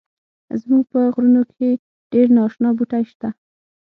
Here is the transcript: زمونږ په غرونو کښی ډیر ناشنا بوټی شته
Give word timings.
زمونږ 0.59 0.83
په 0.91 0.99
غرونو 1.13 1.41
کښی 1.49 1.69
ډیر 2.11 2.27
ناشنا 2.37 2.69
بوټی 2.77 3.03
شته 3.11 3.29